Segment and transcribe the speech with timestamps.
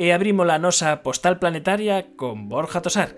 [0.00, 3.12] e abrimos a nosa postal planetaria con Borja Tosar.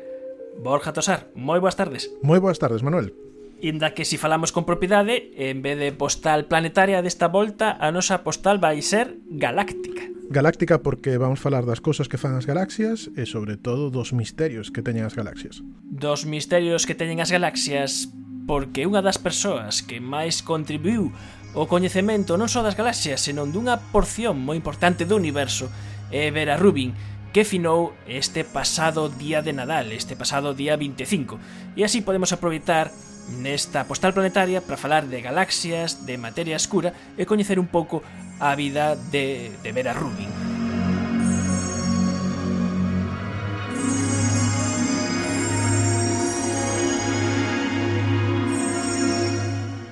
[0.58, 2.10] Borja Tosar, moi boas tardes.
[2.26, 3.14] Moi boas tardes, Manuel.
[3.62, 8.26] Inda que si falamos con propiedade, en vez de postal planetaria desta volta, a nosa
[8.26, 10.10] postal vai ser galáctica.
[10.26, 14.74] Galáctica porque vamos falar das cousas que fan as galaxias e sobre todo dos misterios
[14.74, 15.62] que teñen as galaxias.
[15.86, 18.10] Dos misterios que teñen as galaxias
[18.50, 21.14] porque unha das persoas que máis contribuiu
[21.54, 25.70] o coñecemento non só das galaxias, senón dunha porción moi importante do universo
[26.12, 26.92] e Vera Rubin,
[27.32, 31.40] que finou este pasado día de Nadal, este pasado día 25.
[31.74, 32.92] E así podemos aproveitar
[33.40, 38.04] nesta postal planetaria para falar de galaxias, de materia escura e coñecer un pouco
[38.36, 40.28] a vida de, de Vera Rubin.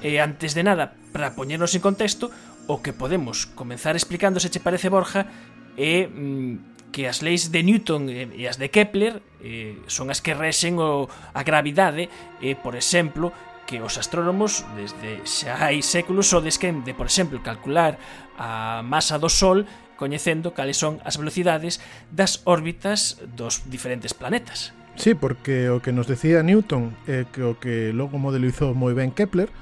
[0.00, 2.28] E antes de nada, para poñernos en contexto,
[2.66, 5.28] o que podemos comenzar explicando se che parece Borja
[5.76, 10.34] é mm, que as leis de Newton e as de Kepler eh, son as que
[10.34, 12.10] rexen o, a gravidade
[12.42, 13.32] e, por exemplo,
[13.70, 18.02] que os astrónomos desde xa hai séculos o desquen de, por exemplo, calcular
[18.34, 21.78] a masa do Sol coñecendo cales son as velocidades
[22.10, 24.74] das órbitas dos diferentes planetas.
[24.96, 29.14] Sí, porque o que nos decía Newton é que o que logo modelizou moi ben
[29.14, 29.52] Kepler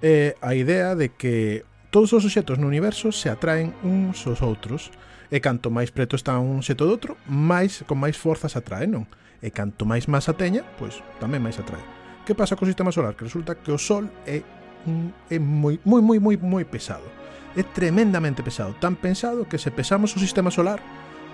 [0.00, 4.94] é a idea de que todos os obxectos no universo se atraen uns aos outros
[5.28, 9.04] e canto máis preto está un xeto do outro, máis con máis forzas atrae, non?
[9.44, 11.82] E canto máis masa teña, pois tamén máis atrae.
[12.24, 13.16] Que pasa co sistema solar?
[13.16, 14.44] Que resulta que o Sol é,
[15.28, 17.06] é moi, moi, moi, moi, moi pesado.
[17.56, 20.80] É tremendamente pesado, tan pesado que se pesamos o sistema solar,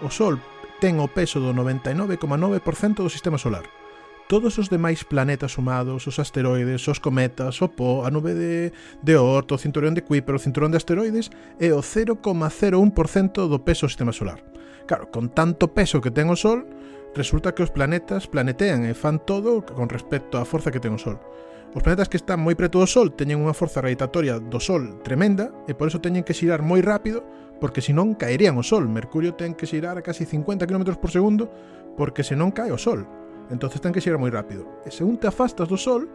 [0.02, 0.38] o Sol
[0.82, 3.83] ten o peso do 99,9% do sistema solar
[4.28, 9.14] todos os demais planetas sumados, os asteroides, os cometas, o Po, a nube de, de
[9.16, 11.28] Oort, o cinturón de Kuiper, o cinturón de asteroides
[11.60, 14.40] é o 0,01% do peso do sistema solar.
[14.86, 16.64] Claro, con tanto peso que ten o Sol,
[17.14, 21.00] resulta que os planetas planetean e fan todo con respecto á forza que ten o
[21.00, 21.20] Sol.
[21.74, 25.52] Os planetas que están moi preto do Sol teñen unha forza gravitatoria do Sol tremenda
[25.68, 27.20] e por iso teñen que xirar moi rápido
[27.58, 28.88] porque senón caerían o Sol.
[28.88, 31.50] Mercurio ten que xirar a casi 50 km por segundo
[31.98, 33.23] porque senón cae o Sol
[33.54, 34.66] entonces ten que xerar moi rápido.
[34.82, 36.10] E según te afastas do Sol,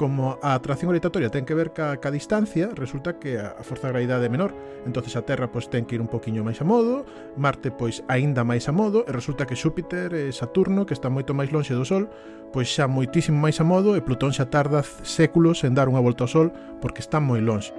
[0.00, 3.86] como a atracción gravitatoria ten que ver ca, ca distancia, resulta que a, a forza
[3.86, 4.56] de gravidade é menor.
[4.88, 7.04] entonces a Terra pois ten que ir un poquiño máis a modo,
[7.36, 11.36] Marte pois aínda máis a modo, e resulta que Xúpiter e Saturno, que está moito
[11.36, 12.08] máis lonxe do Sol,
[12.48, 16.24] pois xa moitísimo máis a modo e Plutón xa tarda séculos en dar unha volta
[16.24, 16.48] ao Sol
[16.80, 17.76] porque está moi lonxe.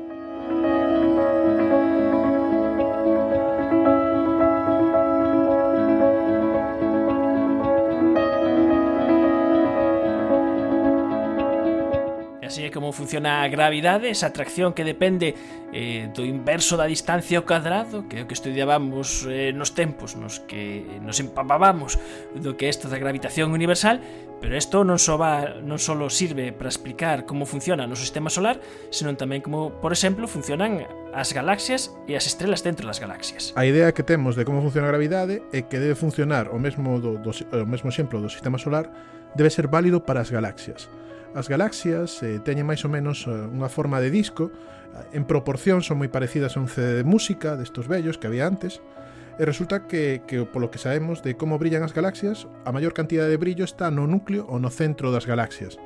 [12.52, 15.40] Así é como funciona a gravidade, esa atracción que depende
[15.72, 20.20] eh, do inverso da distancia ao cadrado, que é o que estudiábamos eh, nos tempos
[20.20, 21.96] nos que nos empapábamos
[22.36, 24.04] do que é isto da gravitación universal,
[24.44, 28.60] pero isto non só va, non só sirve para explicar como funciona o sistema solar,
[28.92, 30.84] senón tamén como, por exemplo, funcionan
[31.16, 33.56] as galaxias e as estrelas dentro das galaxias.
[33.56, 37.00] A idea que temos de como funciona a gravidade é que debe funcionar o mesmo
[37.00, 38.92] do, do o mesmo exemplo do sistema solar
[39.40, 40.92] debe ser válido para as galaxias.
[41.34, 44.52] As galaxias eh, teñen máis ou menos eh, unha forma de disco,
[45.16, 48.84] en proporción son moi parecidas a un CD de música destos vellos que había antes,
[49.40, 53.32] e resulta que, que polo que sabemos de como brillan as galaxias, a maior cantidad
[53.32, 55.80] de brillo está no núcleo ou no centro das galaxias.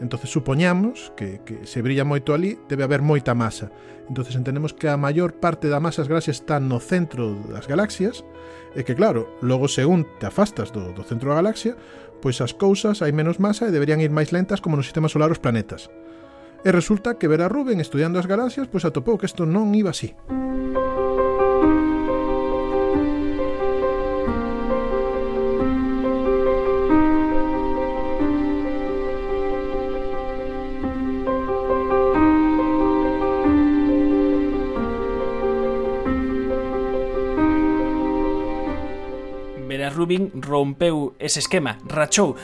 [0.00, 3.70] Entonces supoñamos que, que se brilla moito ali, debe haber moita masa.
[4.08, 8.26] Entonces entendemos que a maior parte da masa das galaxias está no centro das galaxias,
[8.74, 11.78] e que claro, logo según te afastas do, do centro da galaxia,
[12.18, 15.30] pois as cousas hai menos masa e deberían ir máis lentas como no sistema solar
[15.30, 15.88] os planetas.
[16.66, 20.16] E resulta que Vera Rubin, estudiando as galaxias, pois atopou que isto non iba así.
[20.26, 20.93] Música
[40.04, 42.36] Rubin rompeu ese esquema, rachou.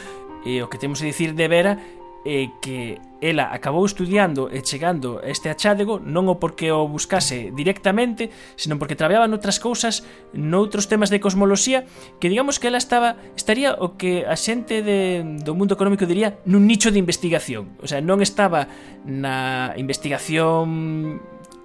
[0.48, 1.76] E o que temos a dicir de Vera
[2.24, 7.52] é que ela acabou estudiando e chegando a este achádego non o porque o buscase
[7.52, 11.84] directamente, senón porque traballaba noutras cousas, noutros temas de cosmoloxía,
[12.16, 16.40] que digamos que ela estaba estaría o que a xente de, do mundo económico diría
[16.48, 17.76] nun nicho de investigación.
[17.80, 18.72] O sea, non estaba
[19.04, 21.20] na investigación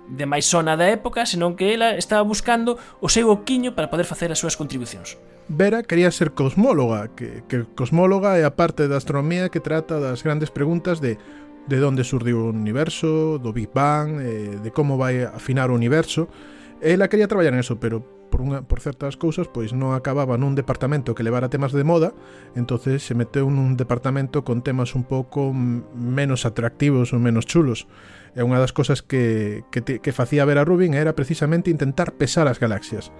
[0.09, 4.31] de maisona da época, senón que ela estaba buscando o seu oquiño para poder facer
[4.31, 5.17] as súas contribucións.
[5.49, 10.25] Vera quería ser cosmóloga, que, que cosmóloga é a parte da astronomía que trata das
[10.25, 11.17] grandes preguntas de
[11.65, 16.29] de onde surdiu o universo, do Big Bang, eh, de como vai afinar o universo.
[16.77, 20.59] Ela quería traballar en eso, pero por, unha, por certas cousas, pois non acababa nun
[20.59, 22.11] departamento que levara temas de moda,
[22.51, 27.87] entonces se meteu nun departamento con temas un pouco menos atractivos ou menos chulos.
[28.35, 32.19] E unha das cousas que, que, te, que facía ver a Rubin era precisamente intentar
[32.19, 33.15] pesar as galaxias.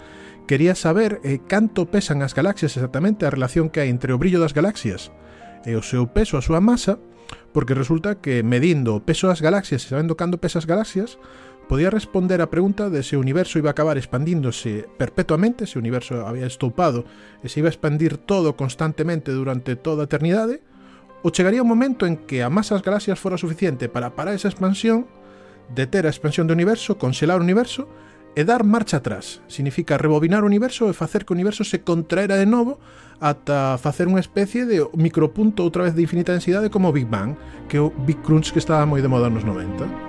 [0.51, 4.43] Quería saber eh, canto pesan as galaxias exactamente a relación que hai entre o brillo
[4.43, 5.15] das galaxias
[5.63, 6.99] e o seu peso, a súa masa,
[7.55, 11.15] porque resulta que medindo o peso das galaxias e sabendo cando pesa as galaxias,
[11.67, 15.83] podía responder a pregunta de se o universo iba a acabar expandíndose perpetuamente, se o
[15.83, 17.05] universo había estoupado
[17.41, 20.61] e se iba a expandir todo constantemente durante toda a eternidade,
[21.25, 24.49] ou chegaría un momento en que a masa das galaxias fora suficiente para parar esa
[24.49, 25.09] expansión,
[25.73, 27.89] deter a expansión do universo, conxelar o universo
[28.37, 29.41] e dar marcha atrás.
[29.49, 32.77] Significa rebobinar o universo e facer que o universo se contraera de novo
[33.17, 37.33] ata facer unha especie de micropunto outra vez de infinita densidade como o Big Bang,
[37.71, 40.04] que é o Big Crunch que estaba moi de moda nos 90.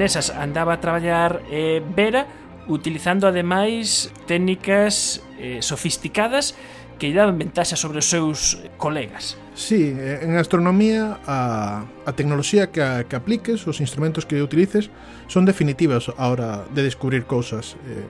[0.00, 2.24] nesas andaba a traballar eh, Vera
[2.64, 6.56] utilizando ademais técnicas eh, sofisticadas
[6.96, 9.36] que lle daban ventaxa sobre os seus colegas.
[9.56, 14.92] Sí, eh, en astronomía a, a tecnoloxía que, a, que apliques, os instrumentos que utilices
[15.28, 17.76] son definitivas a hora de descubrir cousas.
[17.88, 18.04] Eh,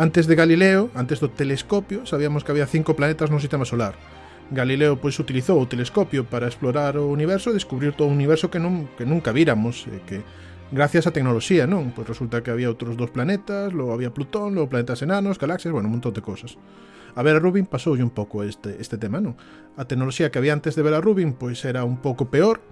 [0.00, 3.96] antes de Galileo, antes do telescopio, sabíamos que había cinco planetas no sistema solar.
[4.50, 8.58] Galileo pois utilizou o telescopio para explorar o universo e descubrir todo o universo que,
[8.58, 10.24] non, que nunca víramos, eh, que
[10.70, 11.90] gracias á tecnoloxía, non?
[11.90, 15.90] Pois resulta que había outros dos planetas, logo había Plutón, logo planetas enanos, galaxias, bueno,
[15.90, 16.56] un montón de cosas.
[17.18, 19.34] A Vera Rubin pasoulle un pouco este, este tema, non?
[19.74, 22.62] A tecnoloxía que había antes de Vera Rubin pois era un pouco peor,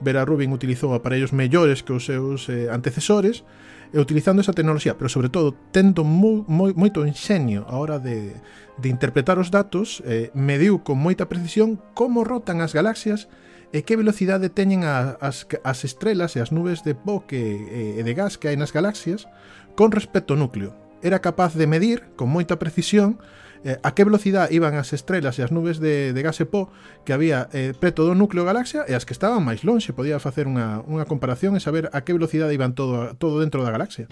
[0.00, 3.42] Vera Rubin utilizou aparellos mellores que os seus eh, antecesores
[3.90, 8.38] e utilizando esa tecnoloxía, pero sobre todo tendo moi, moi, moito enxeño a hora de,
[8.78, 13.26] de interpretar os datos, eh, mediu con moita precisión como rotan as galaxias
[13.72, 18.02] e que velocidade teñen a, as, as estrelas e as nubes de pó que, e
[18.02, 19.28] de gas que hai nas galaxias
[19.76, 20.72] con respecto ao núcleo.
[21.04, 23.20] Era capaz de medir con moita precisión
[23.64, 26.72] eh, a que velocidade iban as estrelas e as nubes de, de gas e pó
[27.04, 29.92] que había eh, preto do núcleo galaxia e as que estaban máis lonxe.
[29.92, 33.74] Podía facer unha, unha comparación e saber a que velocidade iban todo, todo dentro da
[33.74, 34.08] galaxia.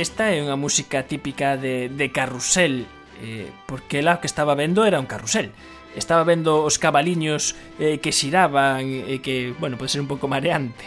[0.00, 2.86] esta é unha música típica de, de carrusel,
[3.18, 5.50] eh, porque lá que estaba vendo era un carrusel.
[5.98, 10.30] Estaba vendo os cabaliños eh, que xiraban e eh, que, bueno, pode ser un pouco
[10.30, 10.86] mareante.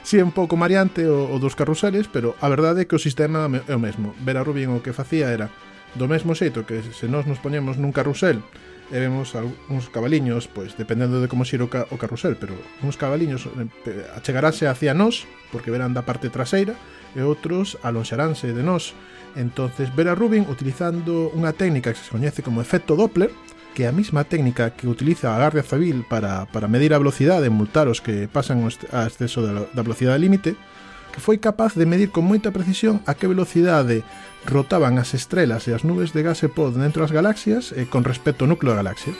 [0.00, 2.96] Si sí, é un pouco mareante o, o dos carruseles, pero a verdade é que
[2.96, 4.16] o sistema é o mesmo.
[4.24, 5.52] Vera Rubin o que facía era
[5.92, 8.40] do mesmo xeito que se nós nos poñemos nun carrusel
[8.88, 9.36] e vemos
[9.68, 14.96] uns cabaliños, pois dependendo de como xiro o carrusel, pero uns cabaliños eh, achegaránse hacia
[14.96, 16.72] nós porque verán da parte traseira
[17.12, 18.96] e outros alonxaránse de nós.
[19.36, 23.28] Entonces Vera Rubin utilizando unha técnica que se coñece como efecto Doppler,
[23.76, 27.46] que é a mesma técnica que utiliza a Guardia Civil para, para medir a velocidade
[27.46, 30.56] e multar os que pasan a exceso da, da velocidade límite,
[31.18, 34.06] que foi capaz de medir con moita precisión a que velocidade
[34.46, 38.06] rotaban as estrelas e as nubes de gas e pod dentro das galaxias e con
[38.06, 39.18] respecto ao núcleo da galaxia.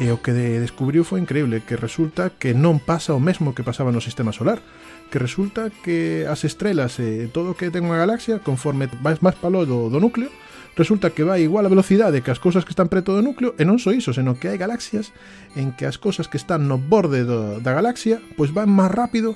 [0.00, 3.92] E o que descubriu foi increíble, que resulta que non pasa o mesmo que pasaba
[3.92, 4.64] no sistema solar,
[5.12, 9.36] que resulta que as estrelas e todo o que ten unha galaxia, conforme vais máis
[9.36, 10.32] palo do, do núcleo,
[10.76, 13.66] resulta que vai igual a velocidade que as cousas que están preto do núcleo e
[13.66, 15.10] non só iso, senón que hai galaxias
[15.58, 19.34] en que as cousas que están no borde do, da galaxia pois van máis rápido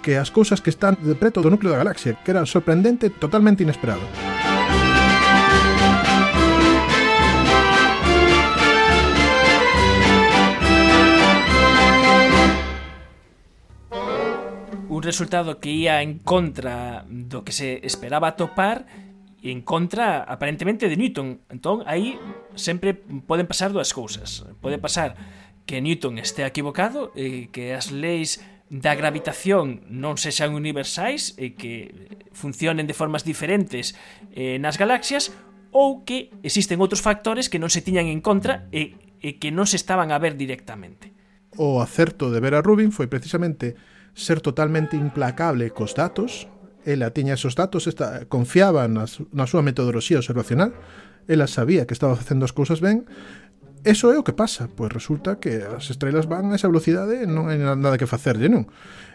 [0.00, 3.62] que as cousas que están de preto do núcleo da galaxia, que era sorprendente, totalmente
[3.62, 4.02] inesperado.
[14.88, 19.09] Un resultado que ia en contra do que se esperaba topar
[19.42, 21.40] en contra aparentemente de Newton.
[21.48, 22.20] Entón, aí
[22.54, 22.94] sempre
[23.24, 24.44] poden pasar dúas cousas.
[24.60, 25.16] Pode pasar
[25.64, 32.06] que Newton estea equivocado e que as leis da gravitación non sexan universais e que
[32.30, 33.98] funcionen de formas diferentes
[34.30, 35.34] eh, nas galaxias
[35.74, 39.66] ou que existen outros factores que non se tiñan en contra e, e que non
[39.66, 41.10] se estaban a ver directamente.
[41.58, 43.74] O acerto de Vera Rubin foi precisamente
[44.14, 46.46] ser totalmente implacable cos datos,
[46.84, 50.72] ela tiña esos datos, esta, confiaba na, na súa metodoloxía observacional,
[51.28, 53.06] ela sabía que estaba facendo as cousas ben,
[53.84, 57.26] eso é o que pasa, pois resulta que as estrelas van a esa velocidade e
[57.26, 58.68] non hai nada que facerlle, non?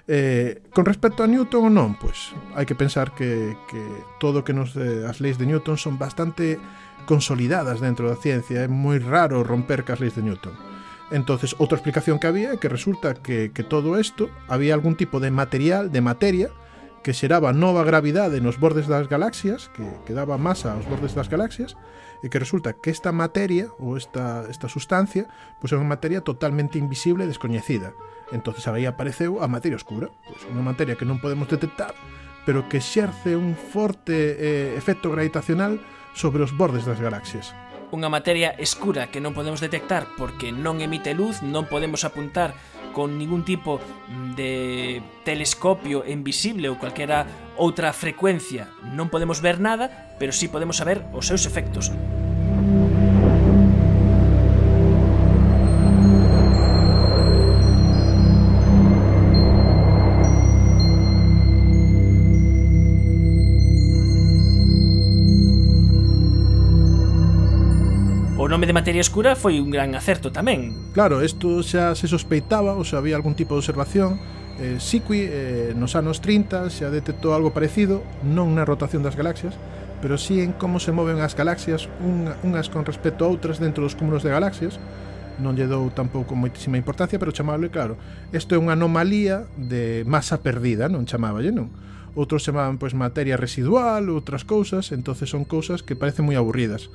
[0.10, 3.81] Eh, con respecto a Newton ou non, pois hai que pensar que, que
[4.17, 6.57] todo que nos eh, as leis de Newton son bastante
[7.05, 10.57] consolidadas dentro da ciencia, é moi raro romper cas leis de Newton.
[11.13, 15.22] Entonces, outra explicación que había é que resulta que, que todo isto había algún tipo
[15.22, 16.50] de material, de materia,
[17.05, 21.29] que xeraba nova gravidade nos bordes das galaxias, que, que daba masa aos bordes das
[21.29, 21.77] galaxias,
[22.25, 25.29] e que resulta que esta materia ou esta, esta sustancia
[25.62, 27.93] pois é unha materia totalmente invisible e descoñecida.
[28.33, 31.93] entonces aí apareceu a materia oscura, pois unha materia que non podemos detectar,
[32.41, 35.77] pero que xerce un forte eh, efecto gravitacional
[36.17, 37.53] sobre os bordes das galaxias
[37.93, 42.55] unha materia escura que non podemos detectar porque non emite luz, non podemos apuntar
[42.95, 43.83] con ningún tipo
[44.39, 47.27] de telescopio invisible ou calquera
[47.59, 48.71] outra frecuencia.
[48.95, 51.91] Non podemos ver nada, pero sí podemos saber os seus efectos.
[68.65, 70.74] nome de materia escura foi un gran acerto tamén.
[70.98, 74.17] Claro, isto xa se sospeitaba, ou xa había algún tipo de observación,
[74.57, 79.53] eh, Siqui eh, nos anos 30 xa detectou algo parecido, non na rotación das galaxias,
[80.01, 83.86] pero sí en como se moven as galaxias unha, unhas con respecto a outras dentro
[83.86, 84.81] dos cúmulos de galaxias,
[85.38, 88.01] non lle dou tampouco moitísima importancia, pero chamable, claro,
[88.34, 91.69] isto é unha anomalía de masa perdida, non chamaballe, non?
[92.17, 96.89] Outros chamaban pois materia residual, outras cousas, entonces son cousas que parecen moi aburridas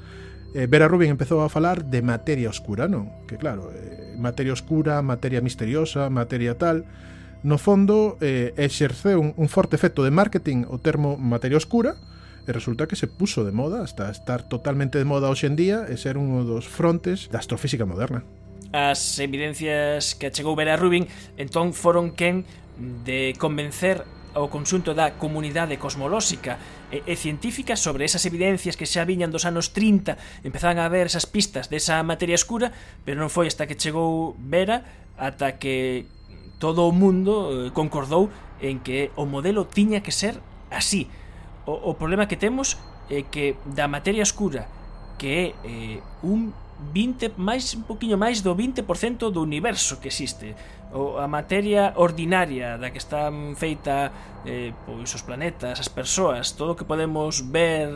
[0.54, 3.26] eh, Vera Rubin empezou a falar de materia oscura, non?
[3.26, 6.84] Que claro, eh, materia oscura, materia misteriosa, materia tal...
[7.40, 11.96] No fondo, eh, exerceu un, un forte efecto de marketing o termo materia oscura,
[12.46, 15.86] e resulta que se puso de moda hasta estar totalmente de moda hoxe en día
[15.88, 18.26] e ser un dos frontes da astrofísica moderna.
[18.74, 21.06] As evidencias que achegou Vera Rubin
[21.38, 22.46] entón foron quen
[23.06, 24.02] de convencer
[24.34, 26.58] ao conxunto da comunidade cosmolóxica
[26.92, 31.10] e, e científica sobre esas evidencias que xa viñan dos anos 30 empezaban a ver
[31.10, 32.70] esas pistas desa materia escura
[33.02, 34.82] pero non foi hasta que chegou Vera
[35.20, 36.06] ata que
[36.60, 38.28] todo o mundo eh, concordou
[38.60, 40.38] en que o modelo tiña que ser
[40.70, 41.08] así.
[41.64, 42.76] O, o problema que temos
[43.08, 44.68] é que da materia escura
[45.16, 46.52] que é eh, un
[46.92, 50.56] 20, máis un poquinho máis do 20% do universo que existe.
[50.90, 54.10] O, a materia ordinaria da que están feita
[54.42, 57.92] eh, pois os planetas, as persoas, todo o que podemos ver,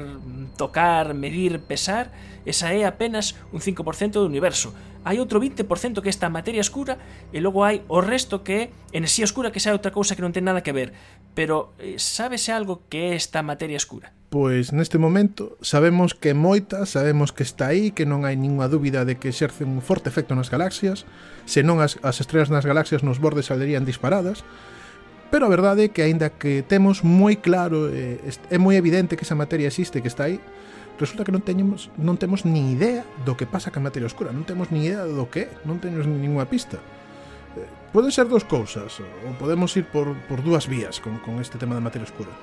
[0.57, 2.13] tocar, medir, pesar,
[2.45, 4.77] esa é apenas un 5% do universo.
[5.05, 6.97] Hai outro 20% que é esta materia escura
[7.33, 8.63] e logo hai o resto que é
[8.93, 10.93] enerxía escura que xa é outra cousa que non ten nada que ver.
[11.33, 14.13] Pero eh, sábese algo que é esta materia escura?
[14.35, 19.07] pois neste momento sabemos que moita, sabemos que está aí, que non hai ninguna dúbida
[19.07, 21.07] de que exerce un forte efecto nas galaxias,
[21.47, 24.43] senón as, as estrelas nas galaxias nos bordes salerían disparadas,
[25.31, 28.19] pero a verdade é que aínda que temos moi claro, eh,
[28.51, 30.43] é moi evidente que esa materia existe, que está aí,
[30.99, 34.43] resulta que non teñemos non temos ni idea do que pasa ca materia oscura, non
[34.43, 36.83] temos ni idea do que é, non temos ninguna pista.
[37.55, 41.55] Eh, poden ser dous cousas, ou podemos ir por, por dúas vías con, con este
[41.55, 42.35] tema da materia oscura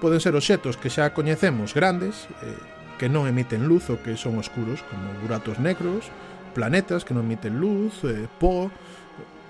[0.00, 2.56] poden ser obxetos que xa coñecemos grandes, eh,
[2.96, 6.08] que non emiten luz ou que son oscuros, como buratos negros,
[6.56, 8.72] planetas que non emiten luz, eh, po,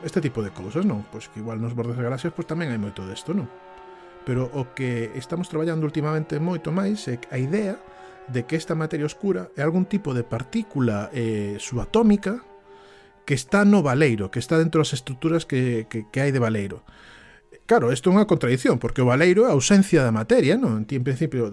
[0.03, 1.07] este tipo de cousas, non?
[1.09, 3.47] Pois que igual nos bordes das galaxias pois tamén hai moito desto, non?
[4.27, 7.79] Pero o que estamos traballando últimamente moito máis é a idea
[8.27, 12.43] de que esta materia oscura é algún tipo de partícula eh, subatómica
[13.27, 16.83] que está no valeiro, que está dentro das estruturas que, que, que hai de valeiro.
[17.67, 20.87] Claro, isto é unha contradición, porque o valeiro é a ausencia da materia, non?
[20.87, 21.51] En principio,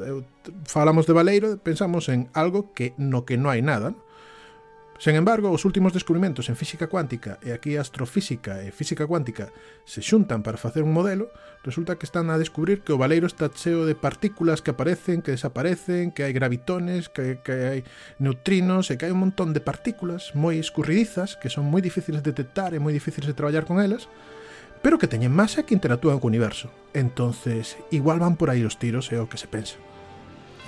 [0.70, 3.98] falamos de valeiro, pensamos en algo que no que non hai nada.
[3.98, 4.02] Non?
[5.04, 9.52] Sen embargo, os últimos descubrimentos en física cuántica e aquí astrofísica e física cuántica
[9.84, 11.28] se xuntan para facer un modelo,
[11.66, 15.36] resulta que están a descubrir que o valeiro está cheo de partículas que aparecen, que
[15.36, 17.80] desaparecen, que hai gravitones, que, que hai
[18.22, 22.32] neutrinos e que hai un montón de partículas moi escurridizas que son moi difíciles de
[22.32, 24.08] detectar e moi difíciles de traballar con elas,
[24.84, 26.70] pero que teñen masa que interactúan co universo.
[26.94, 29.80] Entonces, igual van por aí os tiros, é o que se pensa.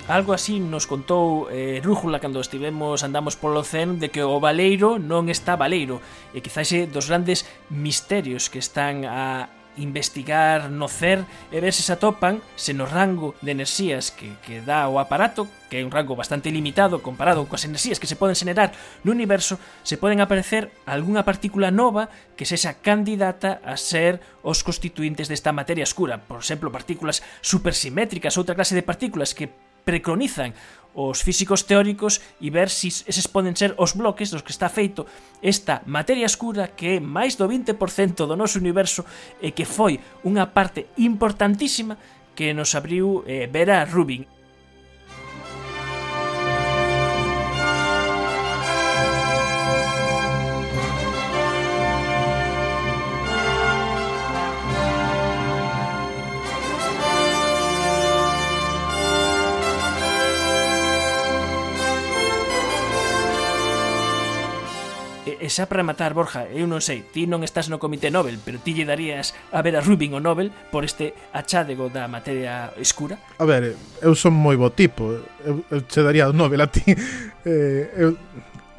[0.08, 5.02] Algo así nos contou eh, Rújula cando estivemos andamos polo CEN de que o Valeiro
[5.02, 5.98] non está Valeiro
[6.30, 7.42] e quizás é dos grandes
[7.74, 13.36] misterios que están a investigar no CER e ver se se atopan se no rango
[13.40, 17.64] de enerxías que, que dá o aparato, que é un rango bastante limitado comparado coas
[17.68, 18.72] enerxías que se poden xenerar
[19.04, 25.28] no universo, se poden aparecer algunha partícula nova que sexa candidata a ser os constituintes
[25.28, 29.52] desta materia escura, por exemplo, partículas supersimétricas, outra clase de partículas que
[29.86, 30.50] precronizan
[30.96, 35.04] os físicos teóricos e ver si eses poden ser os bloques dos que está feito
[35.44, 39.04] esta materia escura que é máis do 20% do noso universo
[39.38, 42.00] e que foi unha parte importantísima
[42.32, 44.35] que nos abriu eh, Vera Rubin.
[65.46, 68.58] E xa para matar, Borja, eu non sei, ti non estás no Comité Nobel, pero
[68.58, 73.14] ti lle darías a ver a Rubin o Nobel por este achádego da materia escura?
[73.38, 75.06] A ver, eu son moi bo tipo,
[75.46, 76.82] eu, eu che daría o Nobel a ti.
[77.46, 78.18] Eh, eu,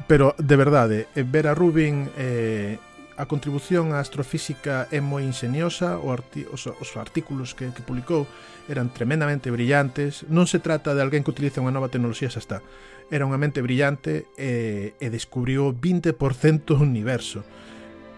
[0.04, 2.12] pero, de verdade, eh, ver a Rubin...
[2.20, 2.76] Eh,
[3.18, 8.30] a contribución á astrofísica é moi ingeniosa, o arti os, os artículos que, que publicou
[8.70, 12.58] eran tremendamente brillantes, non se trata de alguén que utiliza unha nova tecnoloxía, xa está
[13.10, 16.16] era unha mente brillante eh, e, e descubriu 20%
[16.64, 17.44] do universo.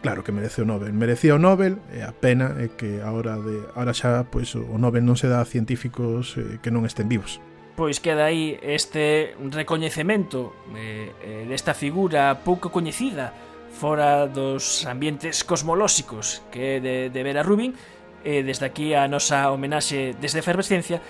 [0.00, 3.68] Claro que merece o Nobel, merecía o Nobel, e a pena é que agora de
[3.76, 7.36] agora xa pois o Nobel non se dá a científicos eh, que non estén vivos.
[7.76, 13.36] Pois queda aí este recoñecemento eh, eh, desta figura pouco coñecida
[13.70, 17.76] fora dos ambientes cosmolóxicos que é de, de Vera Rubin,
[18.24, 21.00] e desde aquí a nosa homenaxe desde Efervescencia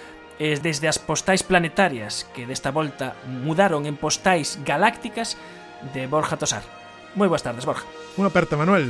[0.40, 5.36] e desde as postais planetarias que desta volta mudaron en postais galácticas
[5.92, 6.64] de Borja Tosar.
[7.12, 7.84] Moi boas tardes, Borja.
[8.16, 8.88] Unha aperta, Manuel.